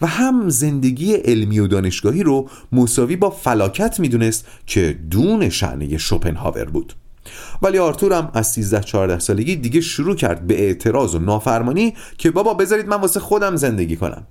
و 0.00 0.06
هم 0.06 0.48
زندگی 0.48 1.14
علمی 1.14 1.58
و 1.58 1.66
دانشگاهی 1.66 2.22
رو 2.22 2.48
مساوی 2.72 3.16
با 3.16 3.30
فلاکت 3.30 4.00
می‌دونست 4.00 4.46
که 4.66 4.98
دون 5.10 5.48
شأن 5.48 5.98
شوپنهاور 5.98 6.64
بود. 6.64 6.94
ولی 7.62 7.78
آرتور 7.78 8.12
هم 8.12 8.30
از 8.34 8.46
13 8.46 8.80
14 8.80 9.18
سالگی 9.18 9.56
دیگه 9.56 9.80
شروع 9.80 10.16
کرد 10.16 10.46
به 10.46 10.62
اعتراض 10.62 11.14
و 11.14 11.18
نافرمانی 11.18 11.94
که 12.18 12.30
بابا 12.30 12.54
بذارید 12.54 12.88
من 12.88 13.00
واسه 13.00 13.20
خودم 13.20 13.56
زندگی 13.56 13.96
کنم. 13.96 14.26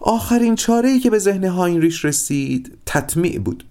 آخرین 0.00 0.54
چاره 0.54 0.88
ای 0.88 1.00
که 1.00 1.10
به 1.10 1.18
ذهن 1.18 1.44
هاینریش 1.44 2.04
رسید 2.04 2.78
تطمیع 2.86 3.38
بود. 3.38 3.64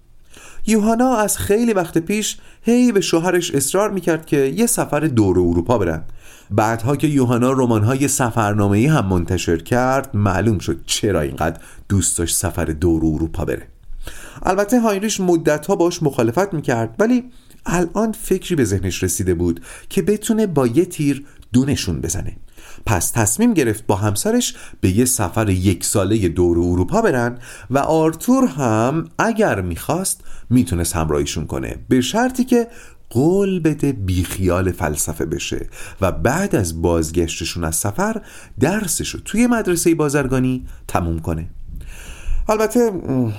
یوهانا 0.67 1.15
از 1.15 1.38
خیلی 1.38 1.73
وقت 1.73 1.97
پیش 1.97 2.38
هی 2.62 2.91
به 2.91 3.01
شوهرش 3.01 3.51
اصرار 3.51 3.91
می‌کرد 3.91 4.25
که 4.25 4.38
یه 4.38 4.65
سفر 4.65 4.99
دور 4.99 5.39
اروپا 5.39 5.78
برن. 5.78 6.04
بعدها 6.51 6.95
که 6.95 7.08
یوهانا 7.08 7.51
رمان‌های 7.51 8.08
سفرنامه‌ای 8.08 8.86
هم 8.86 9.06
منتشر 9.06 9.58
کرد 9.58 10.15
معلوم 10.15 10.60
شد 10.60 10.80
چرا 10.86 11.21
اینقدر 11.21 11.62
دوست 11.89 12.17
داشت 12.17 12.36
سفر 12.36 12.65
دور 12.65 13.06
اروپا 13.06 13.45
بره. 13.45 13.67
البته 14.43 14.80
هاینریش 14.80 15.19
مدتها 15.19 15.75
باش 15.75 16.04
مخالفت 16.04 16.54
می‌کرد 16.54 16.95
ولی 16.99 17.23
الان 17.65 18.12
فکری 18.12 18.56
به 18.56 18.65
ذهنش 18.65 19.04
رسیده 19.04 19.34
بود 19.34 19.62
که 19.89 20.01
بتونه 20.01 20.47
با 20.47 20.67
یه 20.67 20.86
تیر 20.86 21.25
دونشون 21.54 22.01
بزنه. 22.01 22.38
پس 22.86 23.12
تصمیم 23.12 23.54
گرفت 23.54 23.86
با 23.86 23.95
همسرش 23.95 24.56
به 24.82 24.89
یه 24.89 25.06
سفر 25.06 25.50
یک 25.50 25.84
ساله 25.84 26.30
دور 26.30 26.58
اروپا 26.58 27.02
برن 27.02 27.38
و 27.69 27.78
آرتور 27.78 28.45
هم 28.48 29.08
اگر 29.19 29.62
می‌خواست 29.62 30.24
می‌تونست 30.50 30.95
همراهیشون 30.95 31.45
کنه 31.45 31.76
به 31.89 32.02
شرطی 32.02 32.43
که 32.43 32.67
قول 33.10 33.60
بده 33.60 33.91
بیخیال 33.91 34.71
فلسفه 34.71 35.26
بشه 35.26 35.69
و 36.02 36.12
بعد 36.12 36.56
از 36.56 36.82
بازگشتشون 36.82 37.63
از 37.63 37.76
سفر 37.76 38.21
درسشو 38.60 39.19
توی 39.26 39.48
مدرسه 39.48 39.95
بازرگانی 39.95 40.65
تموم 40.88 41.19
کنه. 41.19 41.48
البته 42.49 42.91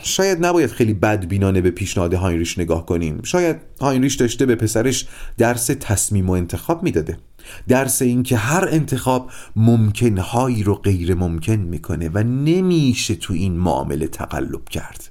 شاید 0.03 0.47
نباید 0.47 0.71
خیلی 0.71 0.95
بدبینانه 0.95 1.61
به 1.61 1.71
پیشنهاد 1.71 2.15
هاینریش 2.15 2.59
نگاه 2.59 2.87
کنیم. 2.87 3.23
شاید 3.23 3.57
هاینریش 3.81 4.15
داشته 4.15 4.47
به 4.47 4.55
پسرش 4.55 5.07
درس 5.39 5.67
تصمیم 5.67 6.31
و 6.31 6.33
انتخاب 6.33 6.83
می‌داده. 6.83 7.19
درس 7.69 8.03
این 8.03 8.23
که 8.23 8.37
هر 8.37 8.69
انتخاب 8.71 9.31
ممکن‌هایی 9.57 10.63
رو 10.63 10.75
غیر 10.75 11.15
ممکن 11.15 11.57
می‌کنه 11.57 12.11
و 12.15 12.19
نمیشه 12.19 13.15
تو 13.15 13.33
این 13.33 13.53
معامله 13.53 14.07
تقلب 14.07 14.69
کرد. 14.69 15.11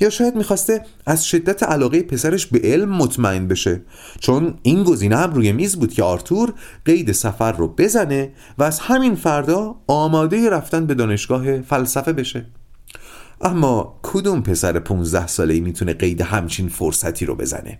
یا 0.00 0.10
شاید 0.10 0.36
می‌خواسته 0.36 0.82
از 1.06 1.26
شدت 1.26 1.62
علاقه 1.62 2.02
پسرش 2.02 2.46
به 2.46 2.60
علم 2.64 2.88
مطمئن 2.88 3.48
بشه. 3.48 3.82
چون 4.20 4.54
این 4.62 4.84
گزینه 4.84 5.16
هم 5.16 5.32
روی 5.32 5.52
میز 5.52 5.76
بود 5.76 5.92
که 5.92 6.02
آرتور 6.02 6.54
قید 6.84 7.12
سفر 7.12 7.52
رو 7.52 7.68
بزنه 7.68 8.32
و 8.58 8.62
از 8.62 8.80
همین 8.80 9.14
فردا 9.14 9.76
آماده 9.86 10.50
رفتن 10.50 10.86
به 10.86 10.94
دانشگاه 10.94 11.60
فلسفه 11.60 12.12
بشه. 12.12 12.46
اما 13.40 13.98
کدوم 14.02 14.42
پسر 14.42 14.78
15 14.78 15.26
ساله 15.26 15.54
ای 15.54 15.60
می‌تونه 15.60 15.92
قید 15.92 16.20
همچین 16.20 16.68
فرصتی 16.68 17.26
رو 17.26 17.34
بزنه؟ 17.34 17.78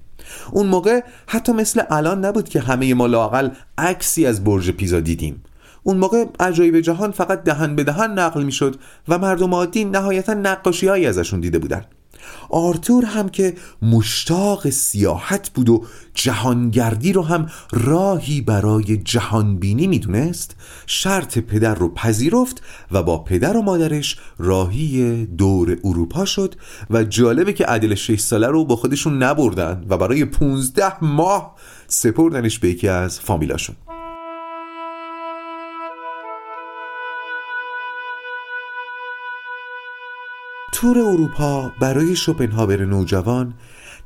اون 0.53 0.67
موقع 0.67 1.01
حتی 1.27 1.53
مثل 1.53 1.83
الان 1.91 2.25
نبود 2.25 2.49
که 2.49 2.61
همه 2.61 2.95
ما 2.95 3.07
لاقل 3.07 3.51
عکسی 3.79 4.27
از 4.27 4.45
برج 4.45 4.71
پیزا 4.71 5.01
دیدیم. 5.01 5.43
اون 5.83 5.97
موقع 5.97 6.25
عجایب 6.41 6.81
جهان 6.81 7.11
فقط 7.11 7.43
دهن 7.43 7.77
به 7.77 7.85
دهن 7.85 8.19
نقل 8.19 8.43
می‌شد 8.43 8.77
و 9.09 9.19
مردم 9.19 9.55
عادی 9.55 9.85
نهایتا 9.85 10.35
نقاشی 10.35 10.87
هایی 10.89 11.07
ازشون 11.07 11.41
دیده 11.41 11.59
بودن. 11.59 11.85
آرتور 12.51 13.05
هم 13.05 13.29
که 13.29 13.55
مشتاق 13.83 14.71
سیاحت 14.71 15.51
بود 15.51 15.69
و 15.69 15.85
جهانگردی 16.15 17.13
رو 17.13 17.23
هم 17.23 17.47
راهی 17.73 18.41
برای 18.41 18.97
جهانبینی 18.97 19.87
می‌دونست 19.87 20.57
شرط 20.87 21.39
پدر 21.39 21.75
رو 21.75 21.89
پذیرفت 21.95 22.63
و 22.91 23.03
با 23.03 23.19
پدر 23.19 23.57
و 23.57 23.63
مادرش 23.63 24.19
راهی 24.39 25.27
دور 25.27 25.79
اروپا 25.85 26.25
شد 26.25 26.55
و 26.91 27.05
جالبه 27.05 27.53
که 27.53 27.65
عدل 27.65 27.95
6 27.95 28.21
ساله 28.21 28.47
رو 28.47 28.65
با 28.65 28.77
خودشون 28.77 29.23
نبردن 29.23 29.87
و 29.89 29.97
برای 29.97 30.25
15 30.25 31.05
ماه 31.05 31.57
سپردنش 31.87 32.59
به 32.59 32.69
یکی 32.69 32.89
از 32.89 33.21
فامیلاشون. 33.21 33.77
تور 40.77 40.99
اروپا 40.99 41.73
برای 41.81 42.17
شوپنهاور 42.17 42.85
نوجوان 42.85 43.55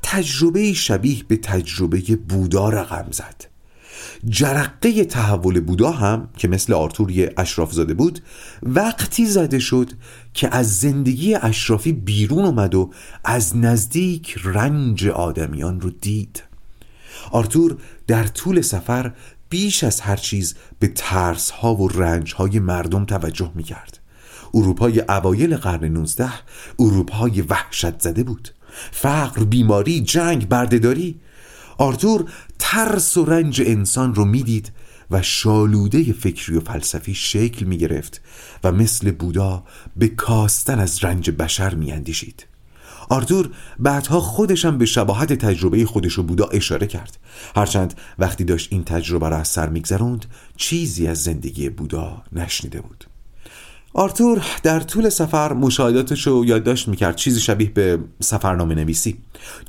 تجربه 0.03 0.73
شبیه 0.73 1.23
به 1.27 1.37
تجربه 1.37 1.99
بودا 2.15 2.69
رقم 2.69 3.05
زد. 3.11 3.45
جرقه 4.29 5.05
تحول 5.05 5.59
بودا 5.59 5.91
هم 5.91 6.29
که 6.37 6.47
مثل 6.47 6.73
آرتوری 6.73 7.27
اشراف 7.37 7.71
زاده 7.73 7.93
بود 7.93 8.19
وقتی 8.63 9.25
زده 9.25 9.59
شد 9.59 9.89
که 10.33 10.55
از 10.55 10.79
زندگی 10.79 11.35
اشرافی 11.35 11.91
بیرون 11.91 12.45
اومد 12.45 12.75
و 12.75 12.91
از 13.23 13.57
نزدیک 13.57 14.35
رنج 14.43 15.07
آدمیان 15.07 15.81
رو 15.81 15.89
دید. 15.89 16.43
آرتور 17.31 17.77
در 18.07 18.27
طول 18.27 18.61
سفر 18.61 19.11
بیش 19.49 19.83
از 19.83 20.01
هر 20.01 20.15
چیز 20.15 20.55
به 20.79 20.87
ترس 20.87 21.49
ها 21.49 21.75
و 21.75 21.87
رنج 21.87 22.33
های 22.33 22.59
مردم 22.59 23.05
توجه 23.05 23.51
می 23.55 23.63
کرد 23.63 24.00
اروپای 24.53 24.99
اوایل 24.99 25.57
قرن 25.57 25.83
19 25.83 26.29
اروپای 26.79 27.41
وحشت 27.41 28.01
زده 28.01 28.23
بود. 28.23 28.49
فقر، 28.91 29.43
بیماری، 29.43 30.01
جنگ، 30.01 30.47
بردهداری. 30.47 31.19
آرتور 31.77 32.25
ترس 32.59 33.17
و 33.17 33.25
رنج 33.25 33.61
انسان 33.65 34.15
رو 34.15 34.25
می‌دید 34.25 34.71
و 35.11 35.21
شالوده 35.21 36.13
فکری 36.13 36.57
و 36.57 36.59
فلسفی 36.59 37.13
شکل 37.13 37.65
می 37.65 37.77
گرفت 37.77 38.21
و 38.63 38.71
مثل 38.71 39.11
بودا 39.11 39.63
به 39.95 40.07
کاستن 40.07 40.79
از 40.79 41.03
رنج 41.03 41.29
بشر 41.29 41.75
می 41.75 41.91
اندیشید. 41.91 42.45
آرتور 43.09 43.49
بعدها 43.79 44.19
خودشم 44.19 44.77
به 44.77 44.85
شباهت 44.85 45.33
تجربه 45.33 45.85
خودش 45.85 46.19
و 46.19 46.23
بودا 46.23 46.45
اشاره 46.45 46.87
کرد. 46.87 47.17
هرچند 47.55 47.93
وقتی 48.19 48.43
داشت 48.43 48.67
این 48.71 48.83
تجربه 48.83 49.29
را 49.29 49.37
از 49.37 49.47
سر 49.47 49.69
میگذروند 49.69 50.25
چیزی 50.57 51.07
از 51.07 51.23
زندگی 51.23 51.69
بودا 51.69 52.23
نشنیده 52.31 52.81
بود. 52.81 53.10
آرتور 53.93 54.41
در 54.63 54.79
طول 54.79 55.09
سفر 55.09 55.53
مشاهداتش 55.53 56.27
رو 56.27 56.45
یادداشت 56.45 56.87
می‌کرد 56.87 57.15
چیزی 57.15 57.39
شبیه 57.39 57.69
به 57.69 57.99
سفرنامه 58.19 58.75
نویسی 58.75 59.17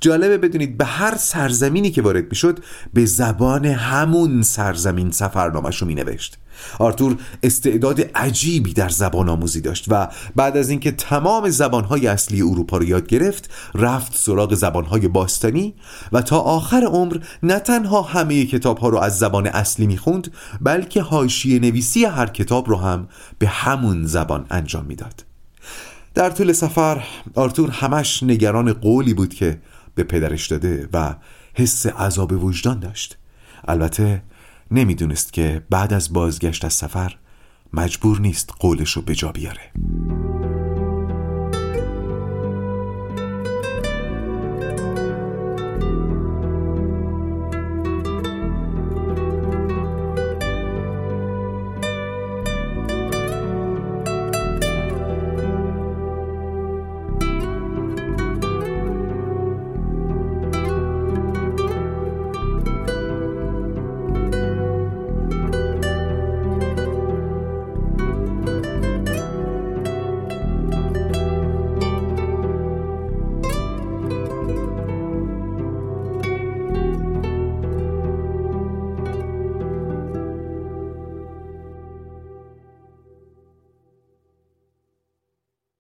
جالبه 0.01 0.39
بدونید 0.39 0.79
به 0.79 0.85
هر 0.85 1.17
سرزمینی 1.17 1.91
که 1.91 2.03
وارد 2.03 2.25
می‌شد 2.31 2.59
به 2.95 3.07
زبان 3.07 3.67
همون 3.67 4.43
سرزمین 4.43 5.11
سفرنامهش 5.11 5.77
رو 5.77 5.87
مینوشت. 5.87 6.39
آرتور 6.79 7.17
استعداد 7.43 8.01
عجیبی 8.15 8.73
در 8.73 8.89
زبان 8.89 9.29
آموزی 9.29 9.61
داشت 9.61 9.85
و 9.89 10.09
بعد 10.37 10.57
از 10.57 10.71
اینکه 10.71 10.93
تمام 10.93 11.51
زبانهای 11.51 12.07
اصلی 12.07 12.43
اروپا 12.43 12.77
رو 12.77 12.85
یاد 12.85 13.07
گرفت 13.07 13.51
رفت 13.75 14.17
سراغ 14.17 14.55
زبانهای 14.55 15.09
باستانی 15.09 15.75
و 16.13 16.23
تا 16.23 16.39
آخر 16.39 16.85
عمر 16.85 17.19
نه 17.43 17.59
تنها 17.59 18.03
همه 18.03 18.47
کتابها 18.47 18.89
رو 18.89 18.99
از 18.99 19.19
زبان 19.19 19.47
اصلی 19.47 19.87
می‌خوند 19.87 20.33
بلکه 20.61 21.03
حاشیه 21.03 21.59
نویسی 21.59 22.05
هر 22.05 22.27
کتاب 22.27 22.69
رو 22.69 22.77
هم 22.77 23.09
به 23.39 23.49
همون 23.49 24.07
زبان 24.07 24.47
انجام 24.51 24.85
می‌داد. 24.85 25.32
در 26.15 26.31
طول 26.31 26.53
سفر 26.53 27.05
آرتور 27.35 27.71
همش 27.71 28.23
نگران 28.23 28.73
قولی 28.73 29.15
بود 29.15 29.35
که 29.35 29.61
به 29.95 30.05
پدرش 30.05 30.47
داده 30.47 30.89
و 30.93 31.15
حس 31.55 31.87
عذاب 31.87 32.45
وجدان 32.45 32.81
داشت. 32.81 33.19
البته 33.69 34.23
نمی‌دونست 34.71 35.33
که 35.33 35.67
بعد 35.71 35.93
از 35.93 36.13
بازگشت 36.13 36.65
از 36.65 36.73
سفر 36.73 37.17
مجبور 37.73 38.21
نیست 38.21 38.51
قولش 38.59 38.93
رو 38.93 39.03
به 39.03 39.15
جا 39.15 39.33
بیاره. 39.33 39.73